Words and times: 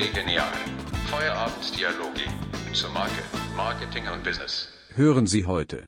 Chili 0.00 0.12
Genial. 0.14 0.48
Feierabenddialoge 1.10 2.22
zur 2.72 2.88
Marke, 2.90 3.22
Marketing 3.54 4.04
und 4.08 4.24
Business. 4.24 4.70
Hören 4.94 5.26
Sie 5.26 5.44
heute. 5.44 5.84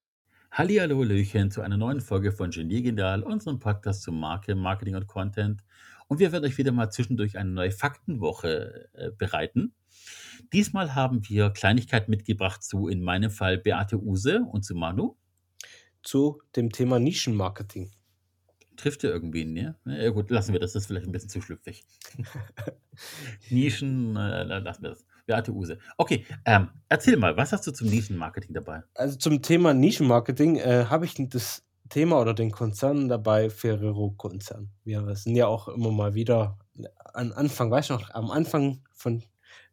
Hallihallo, 0.51 1.01
Hallöchen 1.01 1.51
zu 1.51 1.63
einer 1.63 1.79
neuen 1.79 2.03
Folge 2.03 2.31
von 2.31 2.51
Genie 2.51 2.83
Genial, 2.83 3.23
unserem 3.23 3.59
Podcast 3.59 4.03
zur 4.03 4.13
Marke, 4.13 4.55
Marketing 4.55 4.97
und 4.97 5.07
Content. 5.07 5.65
Und 6.09 6.19
wir 6.19 6.31
werden 6.31 6.45
euch 6.45 6.59
wieder 6.59 6.73
mal 6.73 6.91
zwischendurch 6.91 7.39
eine 7.39 7.53
neue 7.53 7.71
Faktenwoche 7.71 8.91
äh, 8.93 9.13
bereiten. 9.13 9.73
Diesmal 10.53 10.95
haben 10.95 11.27
wir 11.31 11.49
Kleinigkeiten 11.49 12.11
mitgebracht 12.11 12.63
zu, 12.63 12.89
in 12.89 13.01
meinem 13.01 13.31
Fall, 13.31 13.57
Beate 13.57 13.99
Use 13.99 14.43
und 14.43 14.63
zu 14.63 14.75
Manu. 14.75 15.17
zu 16.03 16.43
dem 16.55 16.71
Thema 16.71 16.99
Nischenmarketing. 16.99 17.93
Trifft 18.77 19.05
ihr 19.05 19.11
irgendwie, 19.11 19.45
ne? 19.45 19.77
Ja 19.85 20.11
gut, 20.11 20.31
lassen 20.31 20.53
wir 20.53 20.61
das, 20.61 20.73
das 20.73 20.85
ist 20.85 20.87
vielleicht 20.87 21.07
ein 21.07 21.13
bisschen 21.13 21.29
zu 21.29 21.41
schlüpfrig. 21.41 21.85
Nischen, 23.51 24.17
äh, 24.17 24.45
lassen 24.45 24.83
wir 24.83 24.91
das. 24.91 25.05
Beate 25.27 25.53
Use. 25.53 25.79
Okay, 25.99 26.27
ähm, 26.45 26.69
erzähl 26.89 27.17
mal, 27.17 27.37
was 27.37 27.53
hast 27.53 27.67
du 27.67 27.71
zum 27.71 27.89
Nischenmarketing 27.89 28.55
dabei? 28.55 28.83
Also 28.95 29.17
zum 29.17 29.41
Thema 29.41 29.73
Nischenmarketing 29.73 30.57
äh, 30.57 30.87
habe 30.89 31.05
ich 31.05 31.15
das 31.15 31.65
Thema 31.89 32.21
oder 32.21 32.35
den 32.35 32.51
Konzern 32.51 33.09
dabei, 33.09 33.51
Ferrero-Konzern. 33.51 34.71
Wir 34.85 35.15
sind 35.15 35.37
ja 35.37 35.47
auch 35.47 35.69
immer 35.69 35.91
mal 35.91 36.15
wieder 36.15 36.59
am 37.13 37.33
Anfang, 37.33 37.71
weißt 37.71 37.91
du 37.91 37.95
noch, 37.95 38.11
am 38.15 38.31
Anfang 38.31 38.81
von 38.93 39.23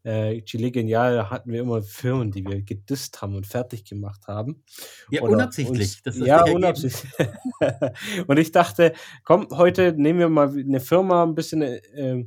äh, 0.03 0.41
Chile 0.43 0.71
Genial 0.71 1.29
hatten 1.29 1.51
wir 1.51 1.61
immer 1.61 1.81
Firmen, 1.81 2.31
die 2.31 2.45
wir 2.45 2.61
gedisst 2.61 3.21
haben 3.21 3.35
und 3.35 3.45
fertig 3.47 3.83
gemacht 3.85 4.27
haben. 4.27 4.63
Ja, 5.11 5.21
Oder 5.21 5.33
unabsichtlich. 5.33 6.01
uns- 6.05 6.17
ja, 6.17 6.43
unabsichtlich. 6.45 7.11
und 8.27 8.37
ich 8.39 8.51
dachte, 8.51 8.93
komm, 9.23 9.47
heute 9.51 9.93
nehmen 9.93 10.19
wir 10.19 10.29
mal 10.29 10.49
eine 10.49 10.79
Firma 10.79 11.23
ein 11.23 11.35
bisschen 11.35 11.61
äh, 11.61 12.25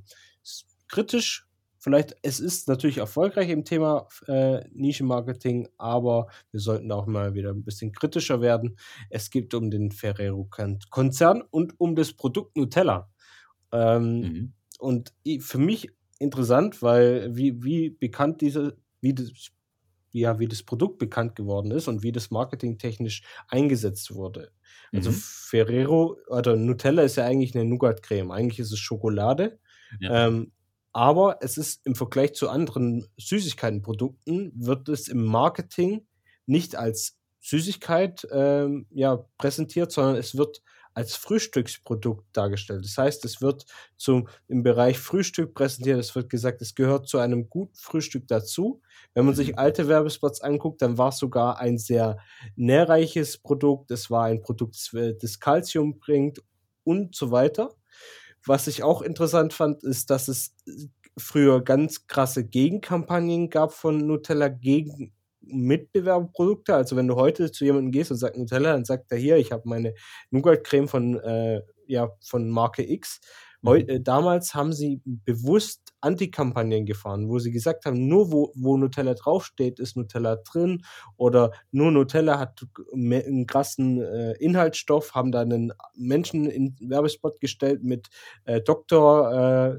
kritisch. 0.89 1.47
Vielleicht, 1.79 2.17
es 2.23 2.39
ist 2.39 2.69
natürlich 2.69 2.99
erfolgreich 2.99 3.49
im 3.49 3.65
Thema 3.65 4.07
äh, 4.29 4.61
Nischenmarketing, 4.73 5.69
aber 5.79 6.29
wir 6.53 6.61
sollten 6.61 6.93
auch 6.93 7.07
mal 7.07 7.35
wieder 7.35 7.51
ein 7.51 7.65
bisschen 7.65 7.91
kritischer 7.91 8.41
werden. 8.41 8.77
Es 9.11 9.31
geht 9.31 9.53
um 9.55 9.69
den 9.69 9.91
Ferrero-Konzern 9.91 11.43
und 11.51 11.75
um 11.81 11.97
das 11.97 12.13
Produkt 12.13 12.57
Nutella. 12.57 13.11
Ähm, 13.73 14.21
Mhm. 14.21 14.53
und 14.79 15.13
für 15.41 15.59
mich 15.59 15.89
interessant, 16.23 16.83
weil 16.83 17.35
wie, 17.37 17.63
wie 17.63 17.91
bekannt 17.91 18.41
diese, 18.41 18.77
wie 19.01 19.15
das, 19.15 19.31
ja, 20.13 20.39
wie 20.39 20.49
das 20.49 20.63
Produkt 20.63 20.99
bekannt 20.99 21.37
geworden 21.37 21.71
ist 21.71 21.89
und 21.89 22.03
wie 22.03 22.13
das 22.13 22.31
marketingtechnisch 22.31 23.23
eingesetzt 23.49 24.15
wurde. 24.15 24.53
Also 24.95 25.11
Mhm. 25.11 25.15
Ferrero 25.15 26.19
oder 26.29 26.57
Nutella 26.57 27.03
ist 27.03 27.17
ja 27.17 27.25
eigentlich 27.25 27.55
eine 27.55 27.65
Nougat-Creme. 27.65 28.31
Eigentlich 28.31 28.59
ist 28.61 28.73
es 28.73 28.79
Schokolade. 28.79 29.59
Ja. 30.01 30.29
Ähm, 30.29 30.53
aber 30.93 31.39
es 31.41 31.57
ist 31.57 31.87
im 31.87 31.95
Vergleich 31.95 32.35
zu 32.35 32.51
anderen 32.51 33.07
Süßigkeitenprodukten, 33.19 34.53
wird 34.55 34.89
es 34.91 35.09
im 35.09 35.25
Marketing 35.25 36.07
nicht 36.47 36.77
als 36.77 37.19
Süßigkeit 37.41 38.27
ähm, 38.31 38.87
ja, 38.91 39.25
präsentiert, 39.39 39.91
sondern 39.91 40.17
es 40.17 40.37
wird 40.37 40.63
als 40.95 41.17
Frühstücksprodukt 41.17 42.25
dargestellt. 42.33 42.85
Das 42.85 42.99
heißt, 42.99 43.25
es 43.25 43.41
wird 43.43 43.67
zum, 43.97 44.29
im 44.49 44.63
Bereich 44.63 44.99
Frühstück 44.99 45.55
präsentiert. 45.55 45.99
Es 45.99 46.15
wird 46.15 46.31
gesagt, 46.31 46.63
es 46.63 46.75
gehört 46.75 47.09
zu 47.09 47.19
einem 47.19 47.49
guten 47.49 47.75
Frühstück 47.77 48.29
dazu. 48.29 48.81
Wenn 49.15 49.27
man 49.27 49.35
sich 49.35 49.53
Mhm. 49.53 49.59
alte 49.59 49.89
Werbespots 49.89 50.41
anguckt, 50.41 50.83
dann 50.83 50.99
war 50.99 51.09
es 51.11 51.19
sogar 51.19 51.59
ein 51.59 51.79
sehr 51.79 52.19
nährreiches 52.57 53.39
Produkt. 53.39 53.91
Es 53.91 54.11
war 54.11 54.25
ein 54.25 54.43
Produkt, 54.43 54.77
das, 54.77 54.93
äh, 54.95 55.15
Kalzium 55.41 55.99
bringt 55.99 56.43
und 56.85 57.15
so 57.15 57.31
weiter. 57.31 57.75
Was 58.45 58.67
ich 58.67 58.83
auch 58.83 59.03
interessant 59.03 59.53
fand, 59.53 59.85
ist, 59.85 60.11
dass 60.11 60.29
es 60.29 60.55
äh, 60.67 60.89
früher 61.19 61.63
ganz 61.63 62.07
krasse 62.07 62.45
Gegenkampagnen 62.45 63.51
gab 63.51 63.73
von 63.73 64.07
Nutella 64.07 64.49
gegen 64.49 65.13
Mitbewerberprodukte. 65.43 66.75
Also 66.75 66.97
wenn 66.97 67.09
du 67.09 67.17
heute 67.17 67.51
zu 67.53 67.65
jemandem 67.65 67.93
gehst 67.93 68.11
und 68.11 68.17
sagst 68.19 68.39
Nutella, 68.39 68.73
dann 68.73 68.85
sagt 68.85 69.11
er 69.13 69.19
hier, 69.19 69.37
ich 69.37 69.53
habe 69.53 69.63
meine 69.69 69.95
Nougat-Creme 70.31 70.89
von, 70.89 71.19
äh, 71.21 71.63
ja, 71.87 72.11
von 72.25 72.49
Marke 72.51 72.89
X. 72.91 73.21
Heu, 73.65 73.79
Mhm. 73.79 73.89
äh, 73.89 74.01
damals 74.01 74.55
haben 74.55 74.73
sie 74.73 75.01
bewusst 75.05 75.93
Antikampagnen 76.01 76.85
gefahren, 76.85 77.29
wo 77.29 77.39
sie 77.39 77.53
gesagt 77.53 77.85
haben, 77.87 78.09
nur 78.09 78.33
wo, 78.33 78.53
wo 78.57 78.77
Nutella 78.77 79.15
draufsteht, 79.15 79.79
ist 79.79 79.97
Nutella 79.97 80.35
drin 80.37 80.83
oder 81.17 81.53
nur 81.71 81.93
Nutella 81.93 82.41
hat 82.41 82.67
einen 82.93 83.47
krassen 83.47 84.03
äh, 84.03 84.33
Inhaltsstoff, 84.41 85.15
haben 85.15 85.31
da 85.31 85.43
einen 85.43 85.73
Menschen 85.95 86.47
in 86.51 86.75
den 86.75 86.91
Werbespot 86.91 87.39
gestellt 87.41 87.85
mit 87.85 88.09
äh, 88.47 88.61
Doktor 88.61 89.79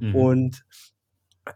Mhm. 0.00 0.14
und 0.14 0.62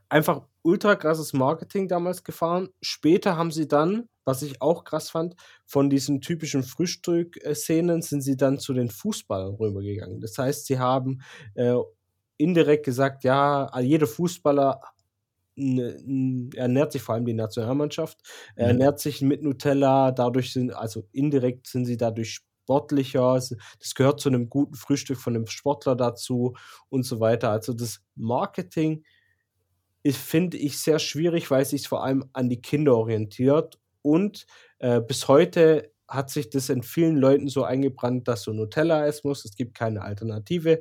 einfach 0.08 0.42
ultra 0.66 0.96
krasses 0.96 1.32
Marketing 1.32 1.88
damals 1.88 2.24
gefahren. 2.24 2.68
Später 2.82 3.36
haben 3.36 3.52
sie 3.52 3.68
dann, 3.68 4.08
was 4.24 4.42
ich 4.42 4.60
auch 4.60 4.84
krass 4.84 5.10
fand, 5.10 5.36
von 5.64 5.88
diesen 5.88 6.20
typischen 6.20 6.64
Frühstück-Szenen 6.64 8.02
sind 8.02 8.22
sie 8.22 8.36
dann 8.36 8.58
zu 8.58 8.74
den 8.74 8.90
Fußballern 8.90 9.54
rübergegangen. 9.54 10.20
Das 10.20 10.36
heißt, 10.36 10.66
sie 10.66 10.78
haben 10.78 11.22
äh, 11.54 11.76
indirekt 12.36 12.84
gesagt, 12.84 13.24
ja, 13.24 13.70
jeder 13.80 14.06
Fußballer 14.08 14.80
ernährt 15.56 16.92
sich 16.92 17.00
vor 17.02 17.14
allem 17.14 17.24
die 17.24 17.32
Nationalmannschaft, 17.32 18.18
Ja. 18.56 18.66
ernährt 18.68 19.00
sich 19.00 19.22
mit 19.22 19.42
Nutella, 19.42 20.10
dadurch 20.12 20.52
sind, 20.52 20.72
also 20.72 21.08
indirekt 21.12 21.66
sind 21.66 21.86
sie 21.86 21.96
dadurch 21.96 22.40
sportlicher, 22.66 23.34
das 23.34 23.94
gehört 23.94 24.20
zu 24.20 24.28
einem 24.28 24.50
guten 24.50 24.74
Frühstück 24.74 25.18
von 25.18 25.34
einem 25.34 25.46
Sportler 25.46 25.96
dazu 25.96 26.54
und 26.90 27.04
so 27.04 27.20
weiter. 27.20 27.50
Also 27.50 27.72
das 27.72 28.00
Marketing 28.16 29.04
ist, 30.06 30.18
finde 30.18 30.56
ich, 30.56 30.78
sehr 30.78 30.98
schwierig, 30.98 31.50
weil 31.50 31.62
es 31.62 31.70
sich 31.70 31.88
vor 31.88 32.04
allem 32.04 32.24
an 32.32 32.48
die 32.48 32.62
Kinder 32.62 32.96
orientiert 32.96 33.78
und 34.02 34.46
äh, 34.78 35.00
bis 35.00 35.26
heute 35.26 35.92
hat 36.06 36.30
sich 36.30 36.48
das 36.48 36.68
in 36.68 36.84
vielen 36.84 37.16
Leuten 37.16 37.48
so 37.48 37.64
eingebrannt, 37.64 38.28
dass 38.28 38.44
du 38.44 38.52
Nutella 38.52 39.04
essen 39.04 39.26
musst. 39.26 39.44
Es 39.44 39.56
gibt 39.56 39.74
keine 39.74 40.02
Alternative. 40.02 40.80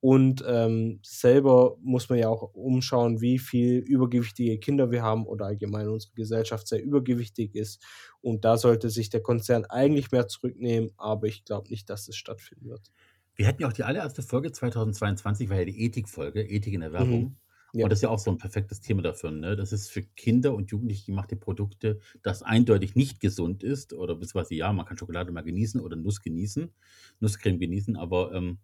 Und 0.00 0.44
ähm, 0.46 0.98
selber 1.04 1.76
muss 1.80 2.08
man 2.08 2.18
ja 2.18 2.28
auch 2.28 2.52
umschauen, 2.52 3.20
wie 3.20 3.38
viel 3.38 3.78
übergewichtige 3.78 4.58
Kinder 4.58 4.90
wir 4.90 5.02
haben 5.02 5.24
oder 5.24 5.46
allgemein 5.46 5.88
unsere 5.88 6.12
Gesellschaft 6.14 6.66
sehr 6.66 6.82
übergewichtig 6.82 7.54
ist. 7.54 7.80
Und 8.20 8.44
da 8.44 8.56
sollte 8.58 8.90
sich 8.90 9.08
der 9.08 9.22
Konzern 9.22 9.64
eigentlich 9.66 10.10
mehr 10.10 10.26
zurücknehmen, 10.26 10.90
aber 10.96 11.28
ich 11.28 11.44
glaube 11.44 11.70
nicht, 11.70 11.88
dass 11.88 12.08
es 12.08 12.16
stattfinden 12.16 12.68
wird. 12.68 12.90
Wir 13.36 13.46
hatten 13.46 13.62
ja 13.62 13.68
auch 13.68 13.72
die 13.72 13.84
allererste 13.84 14.22
Folge 14.22 14.50
2022, 14.50 15.48
war 15.48 15.58
ja 15.58 15.64
die 15.64 15.84
Ethikfolge, 15.84 16.42
Ethik 16.42 16.74
in 16.74 16.80
der 16.80 16.92
Werbung. 16.92 17.20
Mhm. 17.20 17.36
Ja. 17.74 17.84
Und 17.84 17.90
das 17.90 17.98
ist 17.98 18.02
ja 18.04 18.08
auch 18.08 18.20
so 18.20 18.30
ein 18.30 18.38
perfektes 18.38 18.80
Thema 18.80 19.02
dafür. 19.02 19.32
Ne? 19.32 19.56
Das 19.56 19.72
ist 19.72 19.90
für 19.90 20.02
Kinder 20.02 20.54
und 20.54 20.70
Jugendliche 20.70 21.06
gemachte 21.06 21.34
Produkte, 21.34 21.98
das 22.22 22.42
eindeutig 22.42 22.94
nicht 22.94 23.20
gesund 23.20 23.64
ist. 23.64 23.92
Oder 23.92 24.14
beziehungsweise 24.14 24.54
ja, 24.54 24.72
man 24.72 24.86
kann 24.86 24.96
Schokolade 24.96 25.32
mal 25.32 25.42
genießen 25.42 25.80
oder 25.80 25.96
Nuss 25.96 26.20
genießen, 26.22 26.70
Nusscreme 27.18 27.58
genießen, 27.58 27.96
aber 27.96 28.32
ähm, 28.32 28.58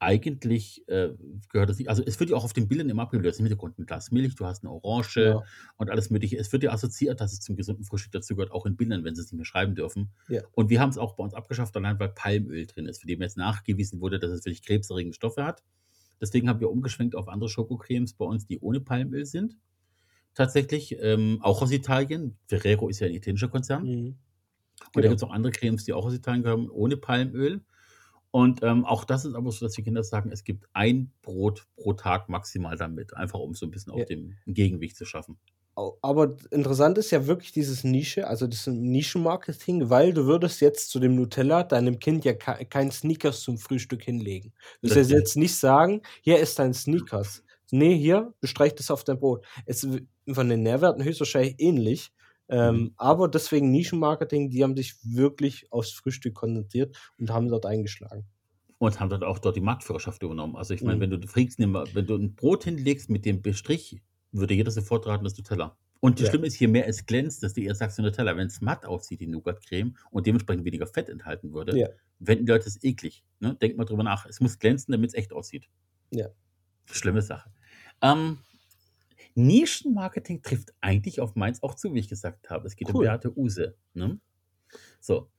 eigentlich 0.00 0.82
äh, 0.88 1.10
gehört 1.50 1.68
das 1.68 1.78
nicht. 1.78 1.88
Also 1.90 2.02
es 2.04 2.18
wird 2.18 2.30
ja 2.30 2.36
auch 2.36 2.44
auf 2.44 2.54
den 2.54 2.66
Bildern 2.68 2.88
immer 2.88 3.02
abgebildet. 3.02 3.26
Du 3.26 3.34
hast 3.34 3.40
im 3.40 3.46
Hintergrund 3.46 3.78
ein 3.78 3.86
Glas 3.86 4.10
Milch, 4.10 4.34
du 4.34 4.46
hast 4.46 4.64
eine 4.64 4.72
Orange 4.72 5.20
Ja. 5.20 5.42
und 5.76 5.90
alles 5.90 6.10
Mögliche. 6.10 6.38
Es 6.38 6.50
wird 6.52 6.62
ja 6.62 6.72
assoziiert, 6.72 7.20
dass 7.20 7.32
es 7.32 7.40
zum 7.40 7.54
gesunden 7.54 7.84
Frühstück 7.84 8.12
dazu 8.12 8.34
gehört, 8.34 8.50
auch 8.50 8.64
in 8.66 8.76
Bildern, 8.76 9.04
wenn 9.04 9.14
sie 9.14 9.20
es 9.20 9.30
nicht 9.30 9.36
mehr 9.36 9.44
schreiben 9.44 9.74
dürfen. 9.74 10.10
Ja. 10.28 10.42
Und 10.52 10.70
wir 10.70 10.80
haben 10.80 10.90
es 10.90 10.98
auch 10.98 11.14
bei 11.16 11.22
uns 11.22 11.34
abgeschafft, 11.34 11.76
allein 11.76 12.00
weil 12.00 12.08
Palmöl 12.08 12.66
drin 12.66 12.86
ist, 12.86 13.02
für 13.02 13.06
dem 13.06 13.20
jetzt 13.20 13.36
nachgewiesen 13.36 14.00
wurde, 14.00 14.18
dass 14.18 14.30
es 14.30 14.44
wirklich 14.44 14.62
krebserregende 14.62 15.14
Stoffe 15.14 15.44
hat. 15.44 15.62
Deswegen 16.20 16.48
haben 16.48 16.60
wir 16.60 16.70
umgeschwenkt 16.70 17.16
auf 17.16 17.28
andere 17.28 17.48
Schokocremes 17.48 18.14
bei 18.14 18.24
uns, 18.24 18.46
die 18.46 18.58
ohne 18.60 18.80
Palmöl 18.80 19.24
sind. 19.26 19.56
Tatsächlich, 20.34 20.96
ähm, 21.00 21.38
auch 21.42 21.60
aus 21.62 21.72
Italien. 21.72 22.36
Ferrero 22.46 22.88
ist 22.88 23.00
ja 23.00 23.06
ein 23.08 23.14
italienischer 23.14 23.48
Konzern. 23.48 23.82
Mhm. 23.84 24.06
Und 24.06 24.16
da 24.94 25.00
Genau. 25.00 25.08
gibt 25.10 25.22
es 25.22 25.28
auch 25.28 25.32
andere 25.32 25.52
Cremes, 25.52 25.84
die 25.84 25.92
auch 25.92 26.06
aus 26.06 26.14
Italien 26.14 26.42
kommen, 26.44 26.70
ohne 26.70 26.96
Palmöl. 26.96 27.62
Und 28.30 28.62
ähm, 28.62 28.84
auch 28.84 29.04
das 29.04 29.24
ist 29.24 29.34
aber 29.34 29.50
so, 29.50 29.66
dass 29.66 29.72
die 29.74 29.82
Kinder 29.82 30.04
sagen, 30.04 30.30
es 30.30 30.44
gibt 30.44 30.68
ein 30.72 31.10
Brot 31.22 31.66
pro 31.76 31.94
Tag 31.94 32.28
maximal 32.28 32.76
damit, 32.76 33.14
einfach 33.16 33.40
um 33.40 33.54
so 33.54 33.66
ein 33.66 33.72
bisschen 33.72 33.92
Ja. 33.94 34.00
auf 34.02 34.06
dem 34.08 34.36
Gegengewicht 34.46 34.96
zu 34.96 35.04
schaffen. 35.04 35.36
Aber 36.02 36.36
interessant 36.50 36.98
ist 36.98 37.10
ja 37.10 37.26
wirklich 37.26 37.52
dieses 37.52 37.84
Nische, 37.84 38.26
also 38.26 38.46
das 38.46 38.66
Nischenmarketing, 38.66 39.88
weil 39.88 40.12
du 40.12 40.26
würdest 40.26 40.60
jetzt 40.60 40.90
zu 40.90 40.98
dem 41.00 41.14
Nutella 41.14 41.62
deinem 41.62 41.98
Kind 41.98 42.24
ja 42.24 42.34
ke 42.34 42.66
kein 42.66 42.90
Sneakers 42.90 43.40
zum 43.42 43.56
Frühstück 43.56 44.02
hinlegen. 44.02 44.52
Du 44.82 44.90
würdest 44.90 45.10
jetzt 45.10 45.36
nicht 45.36 45.56
sagen, 45.56 46.02
hier 46.22 46.38
ist 46.38 46.58
dein 46.58 46.74
Sneakers. 46.74 47.42
Nee, 47.70 47.96
hier, 47.96 48.34
bestreich 48.40 48.74
das 48.74 48.90
auf 48.90 49.04
dein 49.04 49.18
Brot. 49.20 49.46
Es 49.64 49.84
ist 49.84 50.02
von 50.30 50.48
den 50.48 50.62
Nährwerten 50.62 51.02
höchstwahrscheinlich 51.04 51.54
ähnlich. 51.58 52.12
Ähm, 52.48 52.90
Mhm. 52.90 52.94
Aber 52.96 53.28
deswegen 53.28 53.70
Nischenmarketing, 53.70 54.50
die 54.50 54.62
haben 54.64 54.76
sich 54.76 54.96
wirklich 55.04 55.70
aufs 55.72 55.92
Frühstück 55.92 56.34
konzentriert 56.34 56.96
und 57.18 57.30
haben 57.30 57.48
dort 57.48 57.64
eingeschlagen. 57.64 58.26
Und 58.78 58.98
haben 58.98 59.10
dann 59.10 59.22
auch 59.22 59.38
dort 59.38 59.56
die 59.56 59.60
Marktführerschaft 59.60 60.22
übernommen. 60.22 60.56
Also 60.56 60.72
ich 60.74 60.82
meine, 60.84 60.96
Mhm. 60.96 61.00
wenn 61.00 61.10
du 61.10 61.66
mal, 61.68 61.94
wenn 61.94 62.06
du 62.06 62.16
ein 62.16 62.34
Brot 62.34 62.64
hinlegst 62.64 63.10
mit 63.10 63.26
dem 63.26 63.42
Bestrich, 63.42 64.00
würde 64.32 64.54
jeder 64.54 64.70
sofort 64.70 65.06
raten, 65.06 65.24
das 65.24 65.36
Nutella. 65.36 65.76
Und 66.00 66.18
das 66.18 66.26
Ja. 66.26 66.30
Schlimme 66.30 66.46
ist, 66.46 66.58
je 66.58 66.66
mehr 66.66 66.86
es 66.88 67.04
glänzt, 67.04 67.42
desto 67.42 67.60
eher 67.60 67.74
sagst 67.74 67.98
du 67.98 68.02
Nutella. 68.02 68.36
Wenn 68.36 68.46
es 68.46 68.60
matt 68.60 68.86
aussieht, 68.86 69.20
die 69.20 69.26
Nougat-Creme, 69.26 69.96
und 70.10 70.26
dementsprechend 70.26 70.64
weniger 70.64 70.86
Fett 70.86 71.08
enthalten 71.08 71.52
würde, 71.52 71.78
Ja. 71.78 71.88
fänden 72.22 72.46
die 72.46 72.52
Leute 72.52 72.68
es 72.68 72.82
eklig. 72.82 73.24
Ne? 73.40 73.56
Denk 73.60 73.76
mal 73.76 73.84
drüber 73.84 74.02
nach. 74.02 74.24
Es 74.26 74.40
muss 74.40 74.58
glänzen, 74.58 74.92
damit 74.92 75.10
es 75.10 75.14
echt 75.14 75.32
aussieht. 75.32 75.68
Ja. 76.10 76.28
Schlimme 76.86 77.22
Sache. 77.22 77.50
Ähm, 78.02 78.38
Nischenmarketing 79.34 80.42
trifft 80.42 80.70
eigentlich 80.80 81.20
auf 81.20 81.34
meins 81.36 81.62
auch 81.62 81.74
zu, 81.74 81.92
wie 81.94 81.98
ich 82.00 82.08
gesagt 82.08 82.50
habe. 82.50 82.66
Es 82.66 82.76
geht 82.76 82.88
um 82.88 82.96
Cool. 82.96 83.04
Beate 83.04 83.36
Use. 83.36 83.76
Ne? 83.94 84.18
So. 85.00 85.30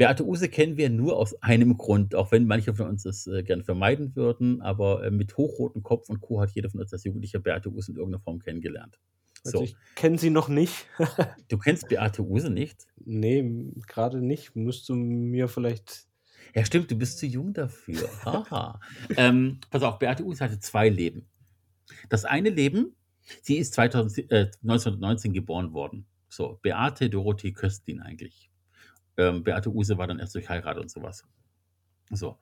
Beate 0.00 0.24
Use 0.26 0.48
kennen 0.48 0.78
wir 0.78 0.88
nur 0.88 1.18
aus 1.18 1.42
einem 1.42 1.76
Grund, 1.76 2.14
auch 2.14 2.32
wenn 2.32 2.46
manche 2.46 2.74
von 2.74 2.88
uns 2.88 3.02
das 3.02 3.26
äh, 3.26 3.42
gerne 3.42 3.64
vermeiden 3.64 4.16
würden, 4.16 4.62
aber 4.62 5.04
äh, 5.04 5.10
mit 5.10 5.36
hochrotem 5.36 5.82
Kopf 5.82 6.08
und 6.08 6.22
Co. 6.22 6.40
hat 6.40 6.52
jeder 6.52 6.70
von 6.70 6.80
uns 6.80 6.90
als 6.94 7.04
Jugendlicher 7.04 7.38
Beate 7.38 7.68
Use 7.68 7.90
in 7.90 7.98
irgendeiner 7.98 8.22
Form 8.22 8.38
kennengelernt. 8.38 8.98
Also 9.44 9.58
So, 9.58 9.64
ich 9.64 9.76
kenne 9.96 10.16
sie 10.16 10.30
noch 10.30 10.48
nicht. 10.48 10.86
du 11.50 11.58
kennst 11.58 11.90
Beate 11.90 12.22
Use 12.22 12.48
nicht? 12.48 12.86
nee, 13.04 13.44
gerade 13.86 14.22
nicht. 14.22 14.56
Musst 14.56 14.88
du 14.88 14.94
mir 14.94 15.48
vielleicht. 15.48 16.06
Ja, 16.54 16.64
stimmt, 16.64 16.90
du 16.90 16.96
bist 16.96 17.18
zu 17.18 17.26
jung 17.26 17.52
dafür. 17.52 18.08
Haha. 18.24 18.80
ähm, 19.18 19.60
pass 19.68 19.82
auf, 19.82 19.98
Beate 19.98 20.24
Use 20.24 20.42
hatte 20.42 20.60
zwei 20.60 20.88
Leben. 20.88 21.28
Das 22.08 22.24
eine 22.24 22.48
Leben, 22.48 22.96
sie 23.42 23.58
ist 23.58 23.74
2000, 23.74 24.32
äh, 24.32 24.50
1919 24.62 25.34
geboren 25.34 25.74
worden. 25.74 26.06
So, 26.30 26.58
Beate 26.62 27.10
Dorothee 27.10 27.52
Köstlin 27.52 28.00
eigentlich. 28.00 28.49
Ähm, 29.20 29.44
Beate 29.44 29.70
Use 29.70 29.98
war 29.98 30.06
dann 30.06 30.18
erst 30.18 30.34
durch 30.34 30.48
Heirat 30.48 30.78
und 30.78 30.90
sowas. 30.90 31.24
So. 32.10 32.38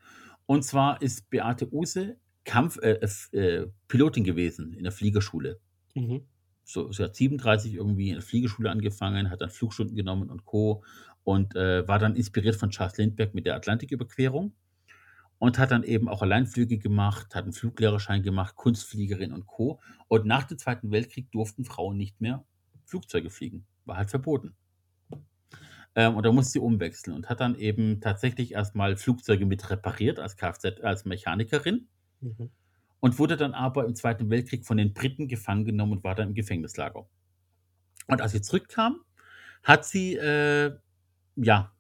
Und 0.47 0.63
zwar 0.65 1.03
ist 1.03 1.29
Beate 1.31 1.73
Use 1.73 2.17
Kampf, 2.45 2.79
äh, 2.79 2.99
äh, 3.03 3.37
äh, 3.37 3.71
Pilotin 3.89 4.25
gewesen 4.25 4.73
in 4.73 4.85
der 4.85 4.93
Fliegerschule. 4.93 5.61
Mhm. 5.95 6.23
So, 6.65 6.91
sie 6.93 7.03
hat 7.03 7.15
37 7.15 7.75
irgendwie 7.75 8.09
in 8.09 8.15
der 8.15 8.23
Fliegerschule 8.23 8.71
angefangen, 8.71 9.31
hat 9.31 9.43
dann 9.43 9.51
Flugstunden 9.51 9.97
genommen 9.97 10.31
und 10.31 10.45
Co. 10.45 10.83
Und 11.25 11.57
äh, 11.57 11.87
war 11.87 11.99
dann 11.99 12.17
inspiriert 12.17 12.57
von 12.57 12.71
Charles 12.71 12.97
Lindbergh 12.97 13.35
mit 13.35 13.45
der 13.45 13.57
Atlantiküberquerung 13.57 14.55
und 15.39 15.59
hat 15.59 15.71
dann 15.71 15.83
eben 15.83 16.09
auch 16.09 16.23
Alleinflüge 16.23 16.79
gemacht, 16.79 17.35
hat 17.35 17.45
einen 17.45 17.53
Fluglehrerschein 17.53 18.23
gemacht, 18.23 18.57
Kunstfliegerin 18.57 19.33
und 19.33 19.47
Co. 19.47 19.81
Und 20.09 20.25
nach 20.25 20.45
dem 20.45 20.57
Zweiten 20.57 20.91
Weltkrieg 20.91 21.31
durften 21.33 21.65
Frauen 21.65 21.99
nicht 21.99 22.21
mehr 22.21 22.45
Flugzeuge 22.87 23.29
fliegen. 23.29 23.67
War 23.85 23.99
halt 23.99 24.09
verboten. 24.09 24.55
Ähm, 25.99 26.15
und 26.17 26.25
da 26.25 26.31
musste 26.31 26.53
sie 26.53 26.59
umwechseln 26.61 27.17
und 27.17 27.29
hat 27.29 27.41
dann 27.41 27.57
eben 27.57 28.01
tatsächlich 28.01 28.53
erstmal 28.53 28.97
Flugzeuge 28.97 29.47
mit 29.47 29.69
repariert 29.69 30.21
als 30.21 30.37
Kfz, 30.37 30.81
als 30.83 31.05
Mechanikerin 31.05 31.89
Mhm. 32.21 32.51
und 33.01 33.19
wurde 33.19 33.37
dann 33.37 33.53
aber 33.53 33.85
im 33.85 33.95
Zweiten 33.97 34.31
Weltkrieg 34.31 34.65
von 34.65 34.77
den 34.77 34.93
Briten 34.95 35.27
gefangen 35.29 35.65
genommen 35.65 35.93
und 35.95 36.05
war 36.05 36.15
dann 36.15 36.29
im 36.29 36.35
Gefängnislager. 36.35 37.09
Und 38.07 38.21
als 38.23 38.33
sie 38.33 38.43
zurückkam, 38.43 39.01
hat 39.65 39.85
sie 39.85 40.15
äh, 40.17 40.77
ja 41.37 41.73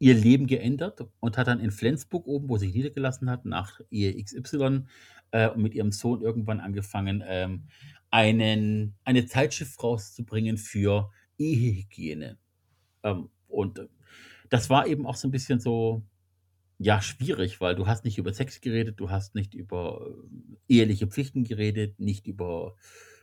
ihr 0.00 0.14
Leben 0.14 0.46
geändert 0.48 1.06
und 1.20 1.38
hat 1.38 1.46
dann 1.48 1.60
in 1.60 1.70
Flensburg 1.70 2.26
oben, 2.26 2.48
wo 2.48 2.56
sie 2.58 2.66
sich 2.66 2.74
niedergelassen 2.74 3.30
hat, 3.30 3.44
nach 3.44 3.80
Ehe 3.90 4.20
XY 4.22 4.86
äh, 5.32 5.48
und 5.48 5.62
mit 5.62 5.74
ihrem 5.74 5.92
Sohn 5.92 6.22
irgendwann 6.22 6.60
angefangen, 6.60 7.22
ähm, 7.26 7.68
einen, 8.10 8.96
eine 9.04 9.26
Zeitschrift 9.26 9.80
rauszubringen 9.82 10.56
für 10.58 11.12
Ehehygiene. 11.38 12.38
Ähm, 13.04 13.30
und 13.50 13.88
das 14.48 14.70
war 14.70 14.86
eben 14.86 15.06
auch 15.06 15.16
so 15.16 15.28
ein 15.28 15.30
bisschen 15.30 15.60
so, 15.60 16.02
ja, 16.78 17.02
schwierig, 17.02 17.60
weil 17.60 17.74
du 17.74 17.86
hast 17.86 18.04
nicht 18.04 18.18
über 18.18 18.32
Sex 18.32 18.60
geredet, 18.60 18.98
du 19.00 19.10
hast 19.10 19.34
nicht 19.34 19.54
über 19.54 20.06
äh, 20.68 20.76
eheliche 20.78 21.06
Pflichten 21.06 21.44
geredet, 21.44 22.00
nicht 22.00 22.26
über 22.26 22.74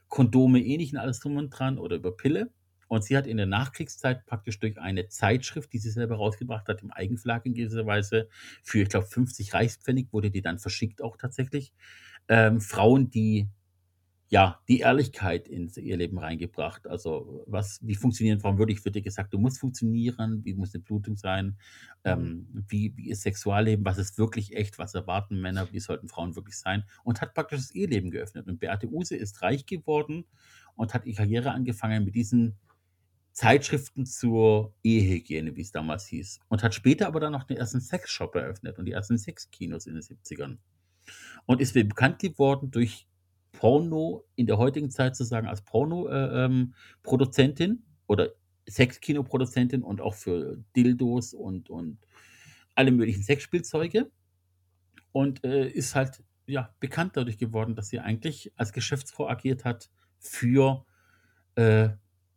Kondome, 0.09 0.62
ähnlichen 0.62 0.97
alles 0.97 1.19
drum 1.19 1.38
und 1.38 1.50
dran 1.50 1.79
oder 1.79 1.95
über 1.97 2.15
Pille. 2.15 2.51
Und 2.88 3.03
sie 3.03 3.18
hat 3.18 3.27
in 3.27 3.38
der 3.38 3.47
Nachkriegszeit 3.47 4.25
praktisch 4.25 4.59
durch 4.59 4.79
eine 4.79 5.09
Zeitschrift, 5.09 5.74
die 5.74 5.79
sie 5.79 5.89
selber 5.89 6.15
rausgebracht 6.15 6.68
hat, 6.69 6.81
im 6.83 6.91
Eigenverlag 6.91 7.45
in 7.45 7.53
gewisser 7.53 7.85
Weise, 7.85 8.29
für, 8.63 8.83
ich 8.83 8.89
glaube, 8.89 9.07
50 9.07 9.53
Reichspfennig 9.53 10.13
wurde 10.13 10.31
die 10.31 10.41
dann 10.41 10.59
verschickt 10.59 11.01
auch 11.01 11.18
tatsächlich, 11.18 11.74
ähm, 12.29 12.62
Frauen, 12.62 13.09
die 13.09 13.50
ja, 14.29 14.59
die 14.68 14.79
Ehrlichkeit 14.79 15.47
ins 15.47 15.77
Eheleben 15.77 16.18
reingebracht. 16.18 16.85
Also, 16.88 17.44
was, 17.47 17.79
wie 17.81 17.95
funktionieren 17.95 18.41
Frauen 18.41 18.57
wirklich? 18.57 18.83
Wird 18.83 18.95
dir 18.95 19.01
gesagt, 19.01 19.33
du 19.33 19.38
musst 19.38 19.59
funktionieren, 19.59 20.44
wie 20.44 20.53
muss 20.53 20.74
eine 20.74 20.83
Blutung 20.83 21.15
sein, 21.15 21.57
ähm, 22.03 22.47
wie, 22.68 22.91
wie 22.97 23.09
ist 23.09 23.21
Sexualleben, 23.21 23.85
was 23.85 23.97
ist 23.97 24.18
wirklich 24.18 24.56
echt, 24.56 24.79
was 24.79 24.95
erwarten 24.95 25.39
Männer, 25.39 25.71
wie 25.71 25.79
sollten 25.79 26.09
Frauen 26.09 26.35
wirklich 26.35 26.57
sein 26.57 26.83
und 27.03 27.21
hat 27.21 27.33
praktisch 27.33 27.59
das 27.59 27.71
Eheleben 27.71 28.12
geöffnet. 28.12 28.47
Und 28.47 28.59
Beate 28.59 28.88
Use 28.88 29.15
ist 29.15 29.41
reich 29.41 29.65
geworden 29.65 30.25
und 30.75 30.94
hat 30.94 31.06
ihre 31.06 31.18
Karriere 31.18 31.51
angefangen 31.51 32.03
mit 32.03 32.15
diesen 32.15 32.57
Zeitschriften 33.31 34.06
zur 34.06 34.74
Ehehygiene, 34.83 35.56
wie 35.56 35.62
es 35.62 35.71
damals 35.71 36.07
hieß. 36.07 36.39
Und 36.50 36.63
hat 36.63 36.74
später 36.74 37.07
aber 37.07 37.19
dann 37.21 37.31
noch 37.31 37.44
den 37.44 37.57
ersten 37.57 37.79
Sexshop 37.79 38.35
eröffnet 38.35 38.77
und 38.77 38.85
die 38.85 38.91
ersten 38.91 39.18
Sexkinos 39.18 39.85
in 39.85 39.94
den 39.94 40.03
70ern. 40.03 40.57
Und 41.45 41.62
ist 41.62 41.74
bekannt 41.74 42.19
geworden 42.19 42.71
durch 42.71 43.07
Porno 43.57 44.24
in 44.36 44.45
der 44.45 44.59
heutigen 44.59 44.92
Zeit 44.92 45.15
sozusagen 45.15 45.48
als 45.48 45.63
Porno-Produzentin 45.63 47.81
oder 48.06 48.30
Sexkino-Produzentin 48.69 49.81
und 49.81 50.00
auch 50.00 50.13
für 50.13 50.63
Dildos 50.75 51.33
und, 51.33 51.71
und 51.71 51.98
alle 52.75 52.92
möglichen 52.92 53.24
Sexspielzeuge. 53.24 54.12
Und 55.12 55.44
äh, 55.44 55.68
ist 55.68 55.95
halt 55.95 56.24
ja, 56.45 56.71
bekannt 56.80 57.18
dadurch 57.18 57.39
geworden, 57.39 57.74
dass 57.74 57.89
sie 57.89 57.98
eigentlich 58.00 58.54
als 58.56 58.74
Geschäftsfrau 58.74 59.27
agiert 59.27 59.65
hat 59.65 59.89
für 60.19 60.86
äh, 61.56 61.89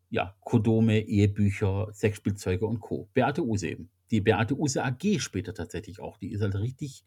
ja, 0.08 0.34
Kondome, 0.40 1.00
Ehebücher, 1.00 1.88
Sexspielzeuge 1.92 2.66
und 2.66 2.80
Co. 2.80 3.10
Beate 3.12 3.44
Use 3.44 3.68
eben. 3.68 3.90
Die 4.10 4.22
Beate 4.22 4.58
Use 4.58 4.82
AG 4.82 5.20
später 5.20 5.52
tatsächlich 5.52 6.00
auch. 6.00 6.16
Die 6.16 6.32
ist 6.32 6.40
halt 6.40 6.54
richtig, 6.54 7.04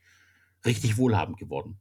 richtig 0.64 0.98
wohlhabend 0.98 1.38
geworden. 1.38 1.80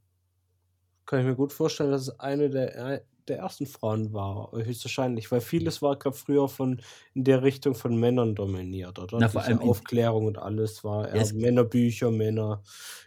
Kann 1.05 1.19
ich 1.19 1.25
mir 1.25 1.35
gut 1.35 1.51
vorstellen, 1.53 1.91
dass 1.91 2.03
es 2.03 2.19
eine 2.19 2.49
der, 2.49 3.03
der 3.27 3.37
ersten 3.37 3.65
Frauen 3.65 4.13
war, 4.13 4.51
höchstwahrscheinlich, 4.53 5.31
weil 5.31 5.41
vieles 5.41 5.81
war, 5.81 5.97
glaube 5.97 6.17
früher 6.17 6.47
von 6.47 6.81
in 7.13 7.23
der 7.25 7.43
Richtung 7.43 7.75
von 7.75 7.97
Männern 7.99 8.35
dominiert, 8.35 8.99
oder? 8.99 9.21
Na, 9.21 9.27
vor 9.29 9.41
Diese 9.41 9.43
allem 9.43 9.59
Aufklärung 9.59 10.25
und 10.27 10.37
alles 10.37 10.83
war 10.83 11.09
Ja, 11.11 11.25
Männerbücher, 11.33 12.11
Männer, 12.11 12.63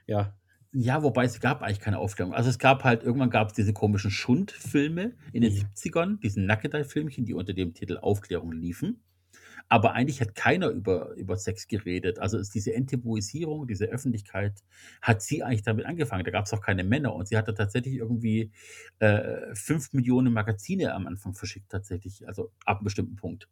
ja. 0.07 0.37
Ja, 0.73 1.03
wobei 1.03 1.25
es 1.25 1.41
gab 1.41 1.63
eigentlich 1.63 1.81
keine 1.81 1.99
Aufklärung. 1.99 2.35
Also 2.35 2.51
es 2.51 2.59
gab 2.59 2.85
halt, 2.85 3.03
irgendwann 3.03 3.31
gab 3.31 3.49
es 3.49 3.55
diese 3.55 3.73
komischen 3.73 4.11
Schundfilme 4.11 5.17
in 5.33 5.43
den 5.43 5.51
Mhm. 5.51 5.53
70ern, 5.53 6.21
diesen 6.21 6.45
Nackedei-Filmchen, 6.47 7.25
die 7.25 7.35
unter 7.35 7.55
dem 7.55 7.73
Titel 7.75 7.97
Aufklärung 7.99 8.53
liefen. 8.53 9.03
Aber 9.69 9.93
eigentlich 9.93 10.21
hat 10.21 10.35
keiner 10.35 10.69
über, 10.69 11.13
über 11.15 11.37
Sex 11.37 11.67
geredet. 11.69 12.19
Also 12.19 12.39
ist 12.39 12.55
diese 12.55 12.75
Enttabuisierung, 12.75 13.67
diese 13.67 13.87
Öffentlichkeit, 13.87 14.63
hat 15.03 15.23
sie 15.23 15.43
eigentlich 15.43 15.63
damit 15.63 15.87
angefangen. 15.87 16.25
Da 16.25 16.31
gab 16.31 16.47
es 16.47 16.53
auch 16.53 16.61
keine 16.61 16.85
Männer. 16.85 17.15
Und 17.15 17.29
sie 17.29 17.37
hatte 17.37 17.55
tatsächlich 17.55 17.95
irgendwie 17.95 18.53
äh, 19.01 19.55
fünf 19.55 19.93
Millionen 19.93 20.33
Magazine 20.33 20.95
am 20.95 21.07
Anfang 21.07 21.35
verschickt, 21.35 21.71
tatsächlich. 21.71 22.27
Also 22.29 22.53
ab 22.65 22.79
einem 22.79 22.85
bestimmten 22.85 23.17
Punkt. 23.17 23.49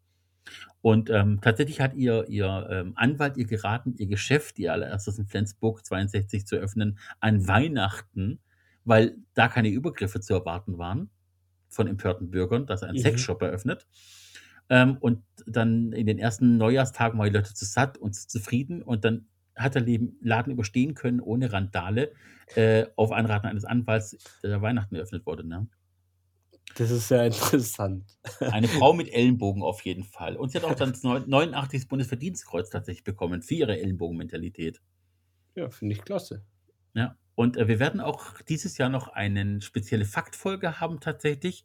Und 0.82 1.08
ähm, 1.11 1.40
tatsächlich 1.40 1.80
hat 1.80 1.94
ihr, 1.94 2.26
ihr 2.28 2.68
ähm, 2.70 2.92
Anwalt 2.96 3.37
ihr 3.37 3.46
geraten, 3.46 3.94
ihr 3.96 4.06
Geschäft, 4.06 4.58
ihr 4.58 4.73
allererstes 4.73 5.18
in 5.18 5.26
Flensburg 5.26 5.84
62 5.84 6.46
zu 6.46 6.56
öffnen, 6.56 6.99
an 7.20 7.49
Weihnachten, 7.49 8.40
weil 8.84 9.16
da 9.34 9.49
keine 9.49 9.68
Übergriffe 9.70 10.20
zu 10.20 10.34
erwarten 10.34 10.76
waren 10.78 11.11
von 11.70 11.88
empörten 11.88 12.30
Bürgern, 12.30 12.66
dass 12.66 12.82
er 12.82 12.88
einen 12.88 12.99
Mhm. 12.99 13.02
Sexshop 13.02 13.42
eröffnet. 13.42 13.87
Ähm, 14.71 14.97
und 14.99 15.23
dann 15.47 15.92
in 15.92 16.06
den 16.06 16.18
ersten 16.18 16.56
Neujahrstagen 16.56 17.18
waren 17.18 17.28
die 17.30 17.37
Leute 17.37 17.54
zu 17.54 17.64
satt 17.64 17.99
und 17.99 18.14
zu 18.14 18.26
zufrieden 18.28 18.83
und 18.83 19.04
dann 19.04 19.26
hat 19.56 19.75
der 19.75 19.85
Laden 20.21 20.52
überstehen 20.52 20.94
können 20.94 21.21
ohne 21.21 21.52
Randale 21.52 22.12
äh, 22.56 22.87
auf 22.97 23.12
Anraten 23.12 23.47
eines 23.47 23.64
Anwalts, 23.64 24.16
der 24.42 24.61
Weihnachten 24.62 24.97
eröffnet 24.97 25.26
wurde. 25.26 25.47
Ne? 25.47 25.68
Das 26.76 26.90
ist 26.90 27.09
sehr 27.09 27.26
interessant. 27.26 28.18
Eine 28.40 28.68
Frau 28.68 28.92
mit 28.92 29.12
Ellenbogen 29.12 29.62
auf 29.62 29.83
jeden 29.83 30.04
Fall. 30.04 30.37
Und 30.37 30.50
sie 30.50 30.59
hat 30.59 30.64
auch 30.64 30.75
dann 30.75 30.90
das 30.90 31.02
89. 31.02 31.88
Bundesverdienstkreuz 31.88 32.71
tatsächlich 32.71 33.04
bekommen 33.04 33.42
für 33.42 33.54
ihre 33.54 33.78
Ellenbogenmentalität. 33.78 34.80
Ja, 35.54 35.71
finde 35.71 35.94
ich 35.94 36.02
klasse. 36.02 36.44
Ja. 36.94 37.16
Und 37.37 37.56
äh, 37.56 37.68
wir 37.68 37.78
werden 37.78 38.00
auch 38.00 38.40
dieses 38.42 38.78
Jahr 38.78 38.88
noch 38.88 39.09
eine 39.09 39.61
spezielle 39.61 40.04
Faktfolge 40.04 40.80
haben 40.80 41.00
tatsächlich 41.00 41.64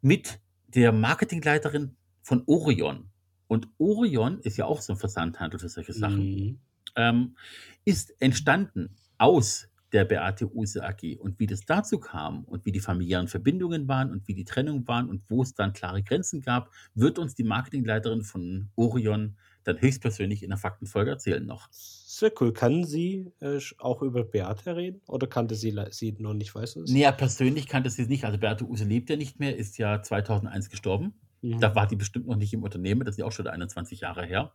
mit 0.00 0.40
der 0.68 0.92
Marketingleiterin 0.92 1.96
von 2.22 2.42
Orion. 2.46 3.10
Und 3.46 3.68
Orion 3.78 4.38
ist 4.40 4.56
ja 4.56 4.66
auch 4.66 4.80
so 4.80 4.92
ein 4.92 4.98
Versandhandel 4.98 5.58
für 5.58 5.68
solche 5.68 5.92
Sachen. 5.92 6.24
Mhm. 6.24 6.60
ähm, 6.96 7.36
ist 7.84 8.14
entstanden 8.20 8.96
aus 9.18 9.70
der 9.92 10.04
Beate 10.04 10.54
Use 10.54 10.82
AG. 10.84 11.18
Und 11.18 11.38
wie 11.38 11.46
das 11.46 11.64
dazu 11.66 11.98
kam 11.98 12.44
und 12.44 12.64
wie 12.64 12.72
die 12.72 12.80
familiären 12.80 13.28
Verbindungen 13.28 13.88
waren 13.88 14.10
und 14.10 14.26
wie 14.28 14.34
die 14.34 14.44
Trennung 14.44 14.86
waren 14.86 15.08
und 15.08 15.22
wo 15.28 15.42
es 15.42 15.54
dann 15.54 15.72
klare 15.72 16.02
Grenzen 16.02 16.42
gab, 16.42 16.70
wird 16.94 17.18
uns 17.18 17.34
die 17.34 17.44
Marketingleiterin 17.44 18.22
von 18.22 18.70
Orion 18.76 19.36
dann 19.64 19.80
höchstpersönlich 19.80 20.42
in 20.42 20.50
der 20.50 20.58
Faktenfolge 20.58 21.10
erzählen 21.10 21.44
noch. 21.44 21.68
Sehr 21.70 22.32
cool. 22.40 22.52
Kann 22.52 22.84
sie 22.84 23.32
äh, 23.40 23.58
auch 23.78 24.02
über 24.02 24.24
Beate 24.24 24.76
reden? 24.76 25.00
Oder 25.06 25.26
kannte 25.26 25.54
sie 25.54 25.76
sie 25.90 26.12
noch 26.18 26.34
nicht, 26.34 26.54
weißt 26.54 26.76
du 26.76 26.82
es? 26.82 26.90
Näher 26.90 27.12
persönlich 27.12 27.66
kannte 27.66 27.90
sie 27.90 28.02
es 28.02 28.08
nicht. 28.08 28.24
Also 28.24 28.38
Beate 28.38 28.66
Use 28.66 28.84
lebt 28.84 29.10
ja 29.10 29.16
nicht 29.16 29.38
mehr, 29.38 29.56
ist 29.56 29.78
ja 29.78 30.02
2001 30.02 30.70
gestorben. 30.70 31.14
Mhm. 31.42 31.60
Da 31.60 31.74
war 31.74 31.86
die 31.86 31.96
bestimmt 31.96 32.26
noch 32.26 32.36
nicht 32.36 32.52
im 32.52 32.62
Unternehmen, 32.62 33.04
das 33.04 33.14
ist 33.14 33.18
ja 33.18 33.24
auch 33.26 33.32
schon 33.32 33.46
21 33.46 34.00
Jahre 34.00 34.24
her. 34.26 34.52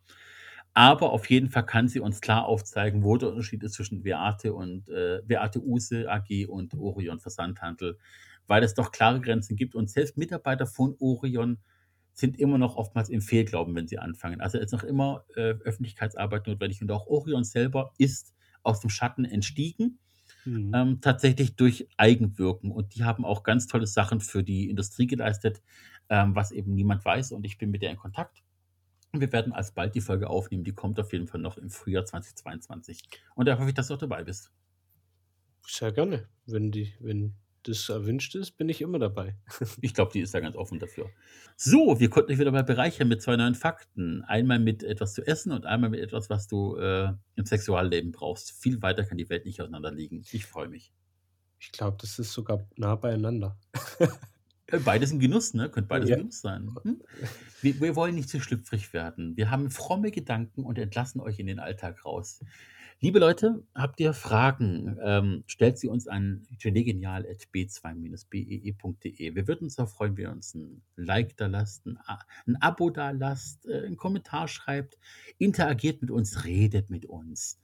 Aber 0.74 1.12
auf 1.13 1.30
jeden 1.30 1.50
Fall 1.50 1.65
kann 1.65 1.88
sie 1.88 2.00
uns 2.01 2.22
klar 2.22 2.46
aufzeigen, 2.46 3.04
wo 3.04 3.15
der 3.18 3.30
Unterschied 3.30 3.63
ist 3.63 3.74
zwischen 3.74 4.04
Beate 4.04 4.54
und 4.54 4.89
äh, 4.89 5.22
Beate 5.25 5.62
Use 5.63 6.10
AG 6.12 6.48
und 6.48 6.74
Orion 6.75 7.20
Versandhandel, 7.20 7.98
weil 8.48 8.63
es 8.63 8.74
doch 8.74 8.92
klare 8.92 9.22
Grenzen 9.22 9.56
gibt. 9.56 9.74
Und 9.75 9.89
selbst 9.89 10.18
Mitarbeiter 10.18 10.65
von 10.68 10.96
Orion 11.00 11.60
sind 12.13 12.38
immer 12.39 12.58
noch 12.58 12.75
oftmals 12.75 13.10
im 13.10 13.22
Fehlglauben, 13.22 13.75
wenn 13.75 13.88
sie 13.88 14.00
anfangen. 14.00 14.42
Also 14.42 14.58
es 14.58 14.65
ist 14.65 14.72
noch 14.72 14.84
immer 14.84 15.25
äh, 15.36 15.51
Öffentlichkeitsarbeit 15.63 16.48
notwendig. 16.48 16.82
Und 16.82 16.92
auch 16.92 17.08
Orion 17.08 17.44
selber 17.44 17.94
ist 17.98 18.34
aus 18.63 18.80
dem 18.80 18.89
Schatten 18.89 19.25
entstiegen, 19.25 20.00
Mhm. 20.48 20.72
ähm, 20.75 21.01
tatsächlich 21.01 21.56
durch 21.56 21.88
Eigenwirken. 21.98 22.72
Und 22.72 22.96
die 22.96 23.04
haben 23.04 23.25
auch 23.25 23.42
ganz 23.44 23.65
tolle 23.68 23.88
Sachen 23.88 24.22
für 24.22 24.44
die 24.44 24.70
Industrie 24.70 25.08
geleistet, 25.08 25.62
ähm, 26.10 26.36
was 26.36 26.52
eben 26.52 26.74
niemand 26.74 27.04
weiß. 27.04 27.32
Und 27.32 27.46
ich 27.46 27.58
bin 27.58 27.72
mit 27.72 27.82
der 27.82 27.92
in 27.92 27.98
Kontakt. 27.98 28.44
Und 29.12 29.22
wir 29.22 29.32
werden 29.32 29.54
alsbald 29.54 29.96
die 29.96 30.02
Folge 30.02 30.30
aufnehmen. 30.30 30.64
Die 30.64 30.74
kommt 30.74 31.00
auf 31.00 31.14
jeden 31.14 31.28
Fall 31.28 31.40
noch 31.40 31.58
im 31.58 31.70
Frühjahr 31.70 32.06
2022. 32.06 33.04
Und 33.36 33.48
da 33.48 33.58
hoffe 33.58 33.70
ich, 33.70 33.74
dass 33.74 33.88
du 33.88 33.94
auch 33.94 34.00
dabei 34.00 34.24
bist. 34.24 34.52
Sehr 35.66 35.92
gerne. 35.92 36.28
Wenn, 36.46 36.72
die, 36.72 36.94
wenn 37.00 37.36
das 37.64 37.90
erwünscht 37.90 38.36
ist, 38.36 38.52
bin 38.58 38.70
ich 38.70 38.82
immer 38.82 39.00
dabei. 39.00 39.36
Ich 39.82 39.94
glaube, 39.94 40.12
die 40.12 40.20
ist 40.20 40.34
da 40.34 40.40
ganz 40.40 40.56
offen 40.56 40.80
dafür. 40.80 41.10
So, 41.56 42.00
wir 42.00 42.10
konnten 42.10 42.30
dich 42.30 42.40
wieder 42.40 42.52
mal 42.52 42.64
bereichern 42.64 43.08
mit 43.08 43.22
zwei 43.22 43.36
neuen 43.36 43.56
Fakten. 43.56 44.24
Einmal 44.24 44.60
mit 44.60 44.84
etwas 44.84 45.14
zu 45.14 45.26
essen 45.26 45.52
und 45.52 45.66
einmal 45.66 45.90
mit 45.90 46.02
etwas, 46.02 46.30
was 46.30 46.48
du 46.48 46.76
äh, 46.76 47.14
im 47.36 47.46
Sexualleben 47.46 48.12
brauchst. 48.12 48.52
Viel 48.52 48.82
weiter 48.82 49.06
kann 49.06 49.18
die 49.18 49.30
Welt 49.30 49.46
nicht 49.46 49.62
auseinander 49.62 49.92
liegen. 49.92 50.24
Ich 50.32 50.46
freue 50.46 50.68
mich. 50.68 50.94
Ich 51.60 51.72
glaube, 51.72 51.98
das 52.00 52.20
ist 52.20 52.34
sogar 52.34 52.68
nah 52.76 52.96
beieinander. 52.96 53.58
Äh, 54.75 54.79
Beides 54.79 55.12
ein 55.12 55.20
Genuss, 55.20 55.53
ne? 55.53 55.70
Könnte 55.70 55.88
beides 55.88 56.10
Ja. 56.10 56.15
ein 56.15 56.22
Genuss 56.22 56.41
sein. 56.41 56.75
Hm? 56.84 57.01
Wir, 57.62 57.79
wir 57.82 57.96
wollen 57.96 58.15
nicht 58.15 58.29
zu 58.29 58.39
schlüpfrig 58.39 58.94
werden. 58.94 59.36
Wir 59.38 59.50
haben 59.51 59.70
fromme 59.72 60.12
Gedanken 60.12 60.63
und 60.63 60.77
entlassen 60.77 61.20
euch 61.22 61.39
in 61.39 61.48
den 61.48 61.60
Alltag 61.60 62.05
raus. 62.05 62.39
Liebe 63.01 63.20
Leute, 63.20 63.62
habt 63.75 64.00
ihr 64.00 64.13
Fragen? 64.13 64.98
Ähm, 65.03 65.44
stellt 65.48 65.77
sie 65.77 65.89
uns 65.89 66.08
an 66.08 66.48
genial.b2-bee.de. 66.60 69.36
Wir 69.36 69.48
würden 69.48 69.65
uns 69.65 69.77
auch 69.79 69.89
freuen, 69.89 70.15
wenn 70.15 70.24
ihr 70.24 70.32
uns 70.32 70.55
ein 70.55 70.82
Like 70.96 71.36
da 71.36 71.48
lasst, 71.48 71.86
ein, 71.86 72.00
ein 72.48 72.55
Abo 72.62 72.89
da 72.89 73.12
lasst, 73.12 73.65
äh, 73.67 73.86
einen 73.86 73.98
Kommentar 73.98 74.48
schreibt, 74.48 74.98
interagiert 75.38 76.01
mit 76.01 76.10
uns, 76.10 76.46
redet 76.46 76.89
mit 76.89 77.05
uns. 77.05 77.60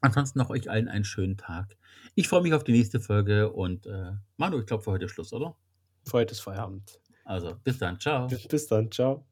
Ansonsten 0.00 0.38
noch 0.38 0.48
euch 0.48 0.70
allen 0.70 0.88
einen 0.88 1.04
schönen 1.04 1.36
Tag. 1.36 1.76
Ich 2.14 2.26
freue 2.26 2.40
mich 2.42 2.54
auf 2.54 2.64
die 2.64 2.72
nächste 2.72 2.98
Folge 3.00 3.52
und 3.52 3.86
äh, 3.86 4.12
Manu, 4.38 4.58
ich 4.58 4.64
glaube 4.66 4.82
für 4.82 4.92
heute 4.92 5.10
Schluss, 5.10 5.34
oder? 5.34 5.54
Für 6.04 6.18
heute 6.18 6.32
ist 6.32 6.40
Feierabend. 6.40 7.00
Also 7.24 7.54
bis 7.62 7.78
dann, 7.78 7.98
ciao. 8.00 8.26
Bis 8.26 8.66
dann. 8.66 8.90
Ciao. 8.90 9.24